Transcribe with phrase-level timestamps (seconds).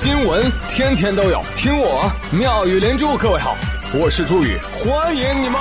[0.00, 3.16] 新闻天天都有，听我妙语连珠。
[3.16, 3.56] 各位好，
[3.92, 5.60] 我是朱宇，欢迎你们！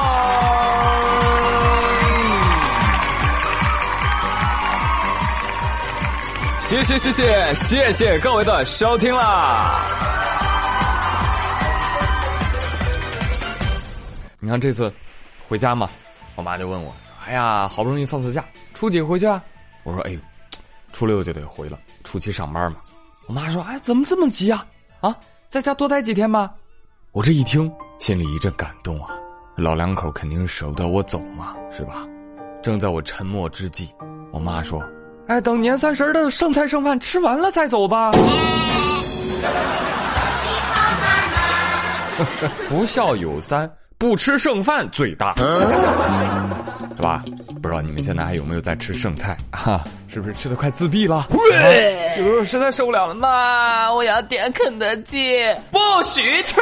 [6.60, 9.82] 谢谢谢谢谢谢各位的收听啦！
[14.40, 14.94] 你看这次
[15.48, 15.90] 回家嘛，
[16.36, 16.96] 我妈就问我
[17.26, 18.46] ：“哎呀，好不容易放次假，
[18.76, 19.42] 初几回去啊？”
[19.82, 20.20] 我说：“哎呦，
[20.94, 22.78] 初六就得回了，初七上班嘛。”
[23.28, 24.66] 我妈说：“哎，怎么这么急啊？
[25.02, 25.16] 啊，
[25.50, 26.50] 在家多待几天吧。”
[27.12, 27.70] 我这一听，
[28.00, 29.12] 心里一阵感动啊！
[29.58, 32.08] 老两口肯定是舍不得我走嘛，是吧？
[32.64, 33.94] 正在我沉默之际，
[34.32, 34.82] 我妈说
[35.28, 38.12] ：“哎，等年三十的剩菜剩饭吃完了再走吧。
[42.70, 47.24] ”不孝有三，不吃剩饭最大，是吧？
[47.68, 49.84] 不知道你们现在还有没有在吃剩菜哈？
[50.08, 51.28] 是不是吃的快自闭了？
[52.18, 56.62] 有时候实在受不了了，妈，我要点肯德基，不许吃！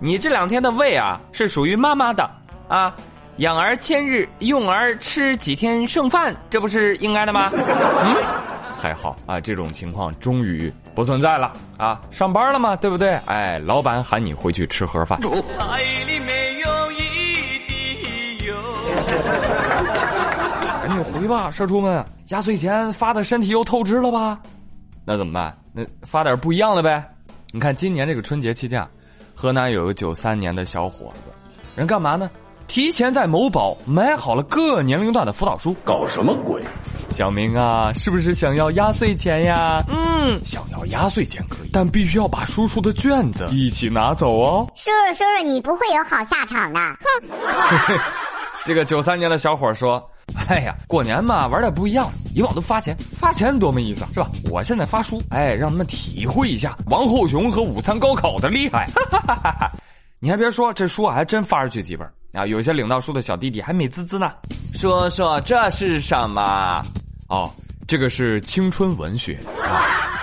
[0.00, 2.28] 你这两天的胃啊，是属于妈妈的
[2.66, 2.92] 啊。
[3.36, 7.48] 养儿千日，用儿吃几天剩饭，这不是应该的吗？
[7.54, 8.16] 嗯，
[8.76, 12.00] 还好啊，这种情况终于不存在了啊。
[12.10, 13.14] 上班了嘛，对不对？
[13.26, 15.16] 哎，老板喊你回去吃盒饭。
[15.46, 15.84] 菜
[21.14, 22.04] 回吧，社畜们！
[22.28, 24.36] 压岁钱发的身体又透支了吧？
[25.04, 25.56] 那怎么办？
[25.72, 27.04] 那发点不一样的呗。
[27.52, 28.84] 你看今年这个春节期间，
[29.32, 31.30] 河南有个九三年的小伙子，
[31.76, 32.28] 人干嘛呢？
[32.66, 35.72] 提前在某宝买好了各年龄段的辅导书。
[35.84, 36.60] 搞什么鬼？
[37.10, 39.80] 小明啊，是不是想要压岁钱呀？
[39.88, 44.66] 嗯，想要压岁钱可以，但必须要把叔叔的卷子一起拿走哦。
[44.74, 46.80] 叔叔，叔叔，你不会有好下场的。
[46.80, 48.00] 哼。
[48.64, 50.02] 这个九三年的小伙说
[50.48, 52.10] ：“哎呀，过年嘛，玩点不一样。
[52.34, 54.26] 以往都发钱，发钱多没意思，是吧？
[54.50, 58.88] 我现在发书，哎，让他们体会一下王后雄和午餐高考的厉害。
[60.18, 62.46] 你还别说，这书还真发出去几本啊！
[62.46, 64.32] 有些领到书的小弟弟还美滋滋呢。
[64.74, 66.82] 说说这是什么？
[67.28, 67.50] 哦，
[67.86, 69.38] 这个是青春文学，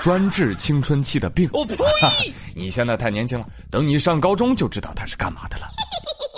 [0.02, 1.50] 专治青春期的病。
[1.54, 1.76] 我呸！
[2.56, 5.68] 你现在太年轻了，等你上高中就知道它是干嘛的了。”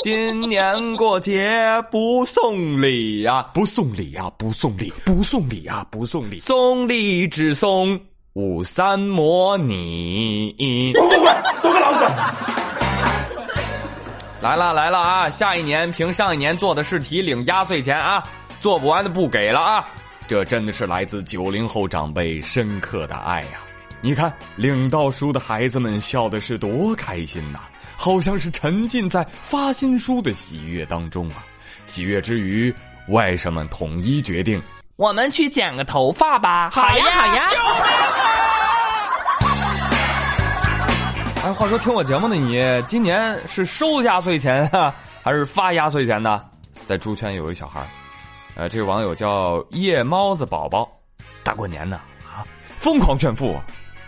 [0.03, 1.57] 今年过节
[1.89, 7.97] 不送礼呀，不送礼呀，不送礼，不送礼呀，不送礼，送礼只送
[8.33, 10.91] 五三模拟。
[10.93, 11.15] 都给
[11.61, 12.13] 都给老子！
[14.41, 15.29] 来了来了啊！
[15.29, 18.21] 下一年凭上一年做的试题领压岁钱啊，
[18.59, 19.87] 做不完的不给了啊！
[20.27, 23.61] 这真的是来自九零后长辈深刻的爱呀！
[24.01, 27.61] 你看领到书的孩子们笑的是多开心呐！
[27.95, 31.43] 好像是沉浸在发新书的喜悦当中啊！
[31.85, 32.73] 喜悦之余，
[33.09, 34.61] 外甥们统一决定，
[34.95, 36.69] 我们去剪个头发吧！
[36.71, 37.45] 好呀，好呀！
[41.43, 46.43] 哎，话说听我节目的你，今年是收压岁钱啊，还是发压岁钱呢？
[46.85, 47.85] 在猪圈有一小孩
[48.55, 50.89] 呃，这个网友叫夜猫子宝宝，
[51.43, 53.59] 大过年的啊，疯狂炫富，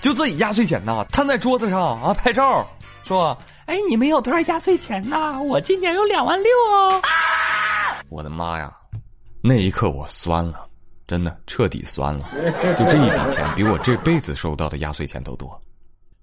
[0.01, 2.65] 就自己压岁钱呢，摊在桌子上啊，拍照。
[3.03, 5.41] 说，哎，你们有多少压岁钱呢？
[5.41, 7.01] 我今年有两万六哦！
[8.09, 8.71] 我的妈呀，
[9.41, 10.67] 那一刻我酸了，
[11.07, 12.29] 真的彻底酸了。
[12.77, 15.59] 就这一笔钱，比我这辈子收到的压岁钱都多。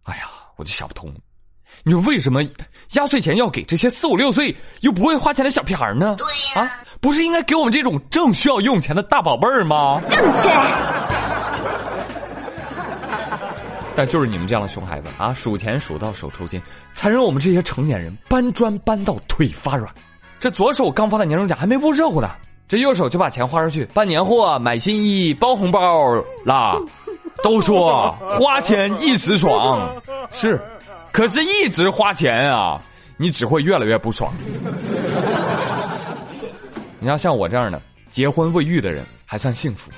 [0.05, 1.13] 哎呀，我就想不通，
[1.83, 2.45] 你说为什么
[2.93, 6.15] 压岁钱要给这些四五六岁又不会花钱的小屁孩呢？
[6.17, 6.71] 对呀，啊，
[7.01, 10.01] 不是应该给我们这种正需要用钱的大宝贝儿吗？
[10.09, 10.49] 正确。
[14.07, 16.61] 就是你们这样的熊孩子啊，数钱数到手抽筋，
[16.93, 19.93] 才让我们这些成年人搬砖搬到腿发软。
[20.41, 22.31] 这左手刚发的年终奖还没捂热乎呢，
[22.67, 26.15] 这右手就把钱花出去办年货、买新衣、包红包
[26.45, 26.77] 啦。
[27.43, 29.91] 都说花钱一时爽，
[30.31, 30.61] 是，
[31.11, 32.81] 可是一直花钱啊，
[33.17, 34.33] 你只会越来越不爽。
[37.01, 39.91] 你要像我这样的结婚未育的人还算幸福，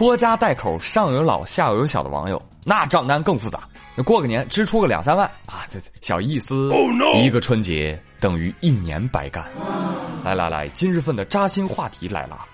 [0.00, 2.40] 拖家带口上有老下有小的网友。
[2.64, 3.64] 那账单更复杂，
[4.02, 6.72] 过个年支出个两三万啊，这小意思。
[7.22, 9.44] 一个春节等于一年白干。
[10.24, 12.46] 来来来，今日份的扎心话题来了，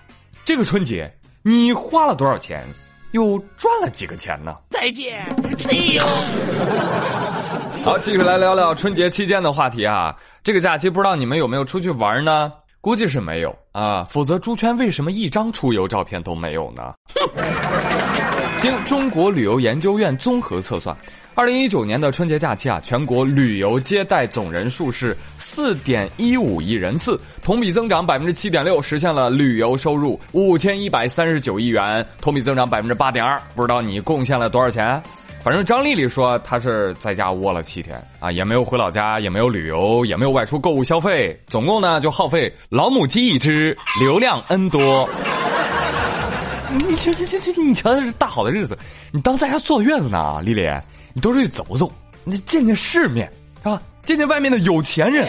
[0.44, 1.08] 这个春节
[1.44, 2.64] 你花了多少钱，
[3.12, 4.56] 又赚了几个钱呢？
[4.68, 5.24] 再见
[5.56, 6.04] ，See you。
[7.84, 10.16] 好，继续来聊聊春节期间的话题啊。
[10.42, 12.52] 这个假期不知道你们有没有出去玩呢？
[12.80, 16.94] 估计是没有啊，否则猪圈为什么一张出游照片都没有呢？
[18.58, 20.96] 经中国旅游研究院综合测算，
[21.34, 33.40] 二零一九年的春节假期啊，全国旅游接待总人数是四点一五亿人次，同比增长百分之七点六，实现了旅游收入五千一百三十九亿元，同比增长百分之八点二。
[33.54, 35.02] 不知道你贡献了多少钱？
[35.46, 45.08] 反正张丽丽说她是在家窝了七天啊，也没有回老家，也没有旅游，也没有外出购物消费，总共呢就耗费老母鸡一只，流量 N 多。
[46.84, 48.76] 你行行行行，你瞧这是大好的日子，
[49.12, 50.68] 你当在家坐月子呢，丽丽，
[51.12, 51.88] 你多出去走走，
[52.24, 53.32] 你见见世面
[53.62, 53.80] 是吧？
[54.02, 55.28] 见见外面的有钱人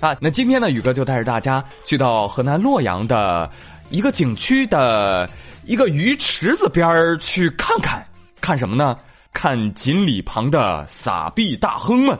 [0.00, 0.14] 啊。
[0.20, 3.50] 那今天呢，宇哥就带着大家去到河南洛阳的
[3.88, 5.26] 一个景区的
[5.64, 8.06] 一个鱼池子边儿去看看，
[8.38, 8.94] 看什么呢？
[9.32, 12.18] 看锦鲤旁的撒币大亨们。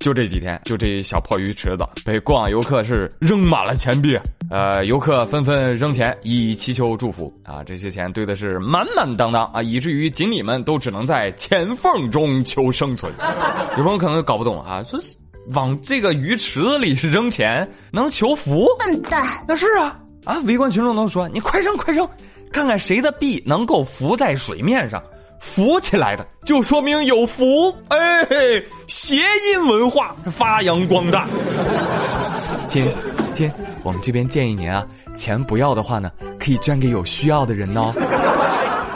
[0.00, 4.18] 就这几天，就这小破鱼池子被过往游客是扔满了钱币，
[4.50, 13.10] 呃，游客纷纷扔钱以祈求祝福啊，这些钱堆的是满满当当啊，以至于锦鲤们都只能在钱缝中求生存。
[13.78, 15.00] 有朋友可能搞不懂啊，说
[15.54, 18.66] 往这个鱼池子里是扔钱能求福？
[18.78, 19.42] 笨蛋！
[19.48, 20.38] 那是啊啊！
[20.40, 22.06] 围观群众都说你快扔快扔，
[22.52, 25.02] 看看谁的币能够浮在水面上。
[25.44, 28.26] 浮起来的就说明有福，哎，
[28.88, 31.28] 谐音文化发扬光大。
[32.66, 32.90] 亲，
[33.32, 33.52] 亲，
[33.82, 36.10] 我们这边建议您啊，钱不要的话呢，
[36.40, 37.92] 可以捐给有需要的人哦。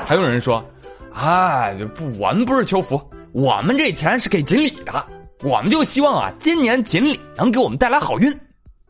[0.06, 0.64] 还有人说，
[1.12, 2.98] 啊，不，我们不是求福，
[3.32, 5.04] 我们这钱是给锦鲤的，
[5.44, 8.40] 我们就希望啊，今年锦鲤能给我们带来好运。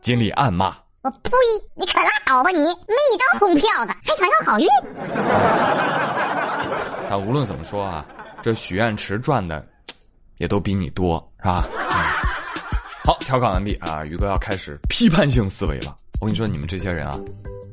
[0.00, 1.30] 锦鲤暗骂：我呸！
[1.74, 4.68] 你可拉倒吧你，没一张红票子还想要好运？
[7.08, 8.04] 但无论怎么说啊，
[8.42, 9.66] 这许愿池赚的
[10.36, 11.66] 也都比你多，是吧？
[13.04, 15.96] 好，调侃完毕啊，宇哥要开始批判性思维了。
[16.20, 17.18] 我跟你说，你们这些人啊，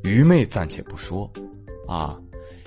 [0.03, 1.29] 愚昧暂且不说，
[1.87, 2.15] 啊，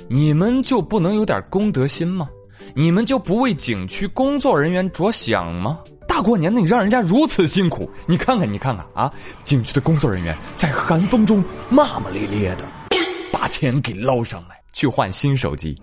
[0.08, 2.28] 你们就不能有点公德心吗？
[2.74, 5.78] 你们就不为景区工作人员着想吗？
[6.06, 9.10] 大过年的，你让人家如此辛苦，你看看，你看看啊，
[9.44, 12.64] 景区的工作人员在寒风中骂骂咧咧的，
[13.32, 15.76] 把钱给捞上来去换新手机。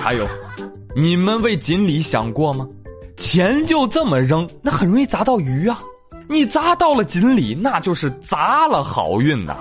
[0.00, 0.26] 还有，
[0.94, 2.66] 你们为锦鲤想过吗？
[3.16, 5.80] 钱就这么扔，那很容易砸到鱼啊！
[6.28, 9.56] 你砸到了锦鲤，那就是砸了好运呐。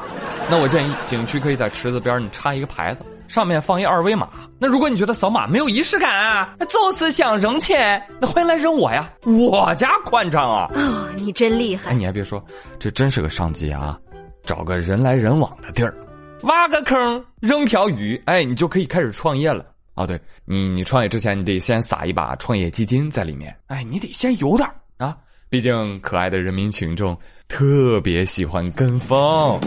[0.50, 4.28] 那我建议景区可以在池子边你插一个牌子，上面放一二维码。
[4.60, 10.70] 那如果你觉得扫码没有仪式感啊，那就是想扔钱，那欢迎来扔我呀，我家宽敞啊！
[10.74, 11.92] 哦，你真厉害！
[11.92, 12.44] 哎，你还别说，
[12.78, 13.98] 这真是个商机啊！
[14.44, 15.96] 找个人来人往的地儿，
[16.44, 19.66] 挖个坑，扔条鱼，哎，你就可以开始创业了。
[19.96, 23.56] 哦，对你，你创业之前，你得先撒一把创业基金在里面。
[23.68, 25.18] 哎，你得先有点啊，
[25.50, 27.18] 毕竟可爱的人民群众
[27.48, 29.60] 特别喜欢跟风。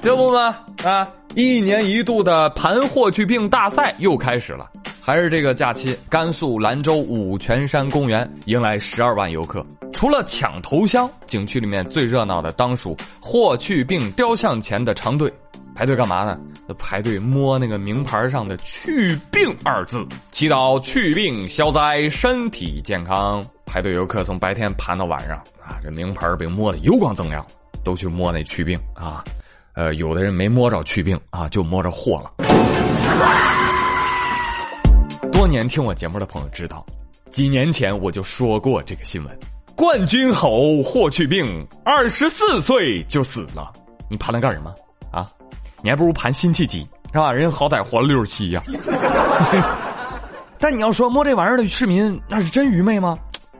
[0.00, 0.54] 这不吗？
[0.84, 4.70] 啊，一年一度的盘霍去病大赛又开始了。
[5.00, 9.64] 还是这个假期，甘肃兰州五泉山公园迎来十二万游客。
[9.96, 15.32] 除了抢头香，景区里面最热闹的当属霍去病雕像前的长队。
[15.74, 16.38] 排队干嘛呢？
[16.76, 23.42] 排队摸那个名牌上的“去病”二字，祈祷去病消灾，身体健康。
[23.64, 27.42] 排队游客从白天盘到晚上啊，这名牌被摸得油光锃亮，
[27.82, 29.24] 都去摸那去病啊。
[29.72, 32.34] 呃，有的人没摸着去病啊，就摸着货了。
[35.32, 36.84] 多年听我节目的朋友知道，
[37.30, 39.38] 几年前我就说过这个新闻：
[39.76, 43.70] 冠军猴霍去病二十四岁就死了。
[44.08, 44.74] 你盘它干什么
[45.12, 45.30] 啊？
[45.82, 46.80] 你还不如盘辛弃疾
[47.12, 47.30] 是吧？
[47.30, 48.62] 人好歹活了六十七呀。
[50.58, 53.18] 但你要说摸这玩意儿的市民那是真愚昧吗？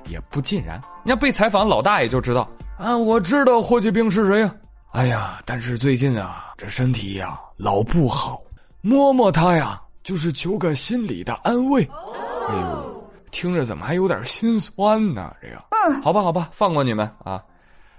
[0.09, 0.81] 也不尽然。
[1.05, 4.55] 你看被采访老大爷就知道啊，我知道霍去病是谁呀。
[4.93, 8.41] 哎呀，但是最近啊，这身体呀老不好，
[8.81, 11.87] 摸摸他呀就是求个心理的安慰。
[12.49, 12.96] 哎呦，
[13.31, 15.33] 听着怎么还有点心酸呢？
[15.41, 17.43] 这个，嗯，好吧，好吧，放过你们啊。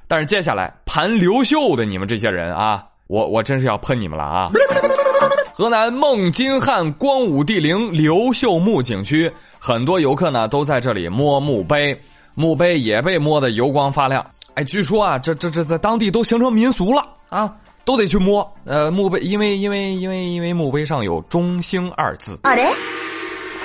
[0.08, 2.86] 但是接下来盘刘秀的你们这些人啊。
[3.08, 4.52] 我我真是要喷你们了啊！
[5.56, 11.98] 河南孟津汉光武帝陵刘秀墓景区，很多游客呢都在这里摸墓碑，
[12.36, 14.30] 墓碑也被摸得油光发亮。
[14.56, 17.56] 哎，据说啊，这这这在当地都形成民俗了啊，
[17.86, 18.46] 都得去摸。
[18.66, 22.38] 呃，墓碑因为因为因为因为墓碑上有“中兴”二字。
[22.44, 22.70] 啊嘞，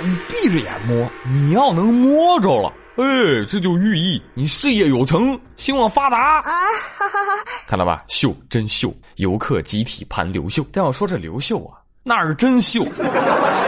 [0.04, 2.73] 你闭着眼摸，你要能摸着了。
[2.97, 3.04] 哎，
[3.49, 6.42] 这就寓意你事业有成，兴旺发达啊！
[6.42, 10.62] 哈哈哈，看到吧，秀真秀，游客集体盘刘秀。
[10.71, 12.85] 但要说这刘秀啊，那是真秀。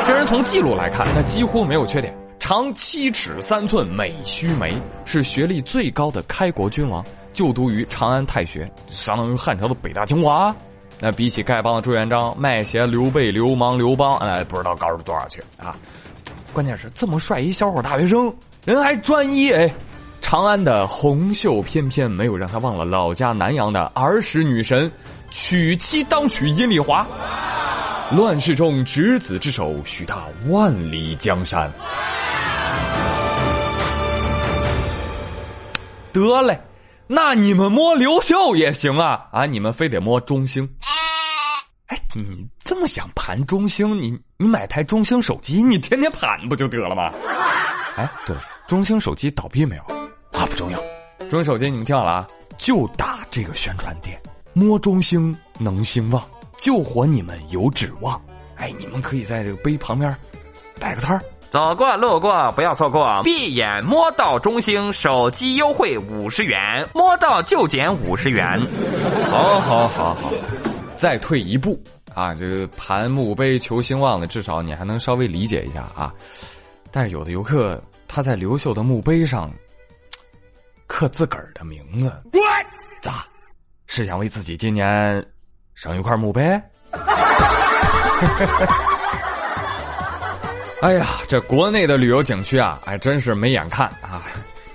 [0.05, 10.55] 这人从记录来看，那几乎没有缺点，长七尺三寸，美须眉，是学历最高的开国君王，就读于长安太学，相当于汉朝的北大清华。
[11.01, 15.75] 那比起丐帮的朱元璋、卖鞋刘备、流氓刘邦，哎，不知道高出多少去啊！
[16.55, 18.33] 关键是这么帅一小伙大学生。
[18.65, 19.75] 人还专一哎，
[20.23, 24.91] 长安的红袖翩翩，没有让他忘了老家南阳的儿时女神，
[25.33, 27.05] 娶妻当娶阴丽华。
[28.13, 30.19] 乱世中执子之手，许他
[30.49, 31.71] 万里江山。
[36.13, 36.61] 得嘞，
[37.09, 39.45] 那你们摸刘秀也行啊啊！
[39.47, 40.69] 你们非得摸中兴？
[42.15, 47.13] 哎，你这么想盘中兴，你你买台中兴手机，你天天盘不就得了吗？
[47.97, 49.83] 哎，对了，中兴手机倒闭没有？
[50.33, 50.79] 啊，不重要。
[51.29, 54.21] 中兴手机你们听好了啊，就打这个宣传点，
[54.53, 56.23] 摸中兴能兴旺，
[56.57, 58.21] 救活你们有指望。
[58.57, 60.15] 哎，你们可以在这个碑旁边
[60.79, 61.23] 摆个摊儿。
[61.51, 68.61] 走过路过不要错过，闭眼摸到中兴手机优惠五十元，摸到就减五十元。
[69.31, 70.33] 好，好，好，好。
[70.97, 71.81] 再退一步
[72.15, 76.15] 啊，这个盘墓碑求兴旺的，至少你还能稍微理解一下啊。
[76.91, 79.51] 但是有的游客他在刘秀的墓碑上
[80.87, 82.13] 刻自个儿的名字，
[83.03, 83.27] 咋？
[83.87, 85.25] 是想为自己今年
[85.75, 86.43] 省一块墓碑？
[90.81, 94.23] 哎呀，这国内的旅游景区啊，还真是没眼看啊！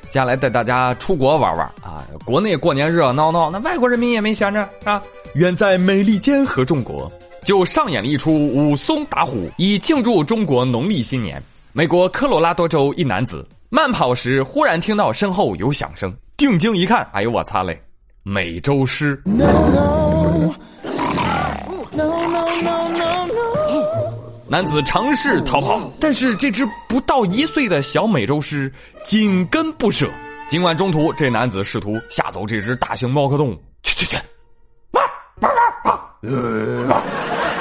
[0.10, 2.04] 接下来带大家出国玩玩啊！
[2.26, 5.02] 国内过年热热闹闹，那外国人民也没闲着啊。
[5.36, 7.12] 远在美利坚合众国，
[7.50, 11.42] 就上演了一出武松打虎，以庆祝中国农历新年。
[11.74, 17.82] 美国科罗拉多州一男子慢跑时，忽然听到身后有响声，定睛一看，哎呦我擦嘞，
[18.22, 19.20] 美洲狮！
[24.48, 28.72] 男子尝试逃跑，但是这只不到一岁的小美洲狮
[29.04, 30.08] 紧跟不舍。
[30.48, 34.18] 尽管中途这男子试图吓走这只大型猫科动物，去去去，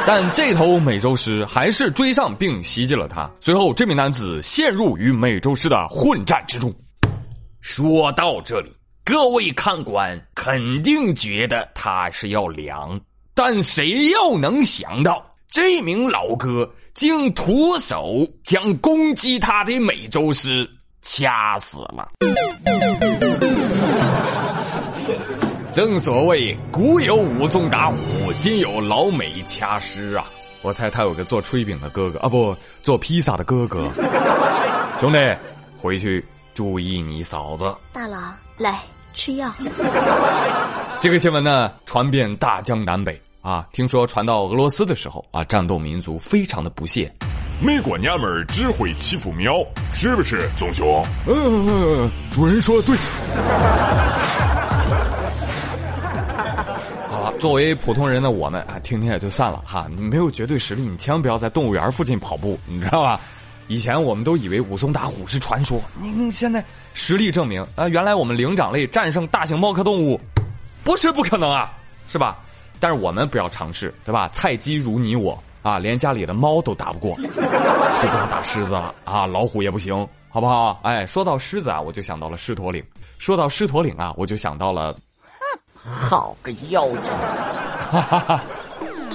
[0.07, 3.31] 但这头美洲狮还是追上并袭击了他。
[3.41, 6.75] 随后，这名男子陷入与美洲狮的混战之中。
[7.61, 8.71] 说到这里，
[9.05, 12.99] 各位看官肯定觉得他是要凉，
[13.35, 15.25] 但谁又能想到？
[15.51, 20.69] 这名老哥竟徒手将攻击他的美洲狮
[21.01, 22.11] 掐死了。
[25.79, 27.97] 正所谓古有武松打虎，
[28.41, 30.25] 今有老美掐尸啊！
[30.61, 33.89] 我猜他有个做炊饼的哥哥啊，不做披萨的哥哥。
[34.99, 35.37] 兄弟，
[35.79, 37.73] 回去注意你嫂子。
[37.93, 38.81] 大郎，来
[39.15, 39.49] 吃药。
[40.99, 43.17] 这个新闻呢，传遍大江南北。
[43.41, 47.09] 啊，听说传到俄罗斯的时候啊，战斗民族非常的不屑。
[47.63, 51.07] 美国娘们儿只会欺负喵，是不是，棕熊？
[51.29, 52.97] 嗯，主人说的对。
[57.39, 59.87] 作为普通人的我们啊，听听也就算了哈。
[59.95, 63.21] 你没有绝对实力，你千万不要在动物园附近跑步，你知道吧？
[63.69, 66.65] 以前我们都以为武松打虎是传说，你现在
[66.95, 70.21] 实力证明啊，原来我们灵长类战胜大型猫科动物，
[70.83, 71.73] 不是不可能啊，
[72.09, 72.39] 是吧？
[72.81, 74.29] 但是我们不要尝试，对吧？
[74.33, 80.81] 菜鸡如你我啊，连家里的猫都打不过，就不要打狮子了啊，老虎也不行，好不好？
[80.83, 82.83] 哎，说到狮子啊，我就想到了狮驼岭；
[83.19, 84.97] 说到狮驼岭啊，我就想到了，
[85.89, 87.13] 好个妖精！
[87.91, 88.43] 哈 哈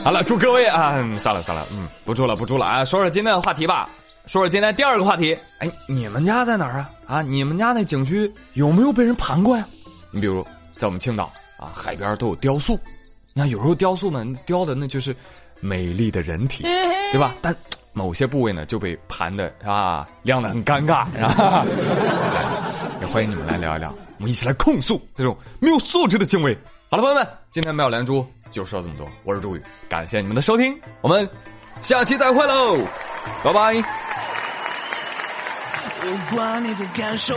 [0.03, 3.87] 好了，祝各位啊，算了算了，嗯，不住了不住了啊，说说今天的话题吧，
[4.25, 5.37] 说说今天第二个话题。
[5.59, 6.89] 哎，你们家在哪儿啊？
[7.07, 9.65] 啊，你们家那景区有没有被人盘过呀？
[10.11, 12.77] 你比如在我们青岛啊，海边都有雕塑。
[13.33, 15.15] 你看，有时候雕塑们雕的那就是
[15.61, 16.63] 美丽的人体，
[17.11, 17.35] 对吧？
[17.41, 17.55] 但
[17.93, 21.05] 某些部位呢就被盘的啊亮的很尴尬，
[23.03, 26.57] 也欢迎你们来聊一聊，我们一起来控诉这种没有素质的行为。
[26.89, 31.29] 好了，朋友们，今天妙连珠就说这么多，我是朱宇，感谢你们的收听，我们
[31.81, 32.77] 下期再会喽，
[33.43, 33.73] 拜拜。
[35.99, 37.35] 不管你的感受。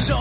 [0.00, 0.16] 手。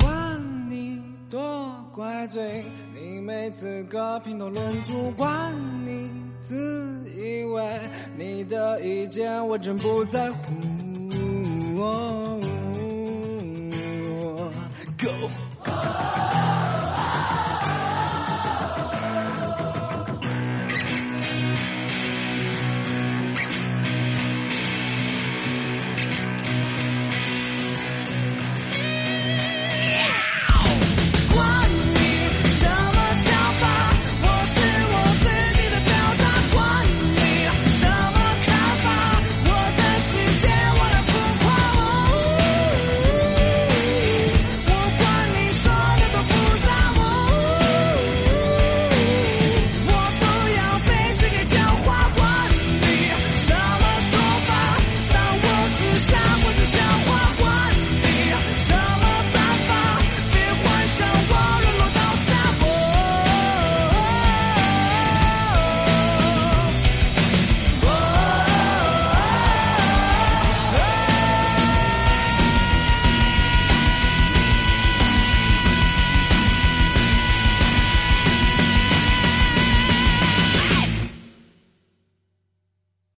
[0.00, 2.64] 管你多怪罪，
[2.94, 5.10] 你没资格评头论足。
[5.16, 5.52] 管
[5.84, 7.80] 你自以为
[8.16, 10.52] 你的意见我真不在乎。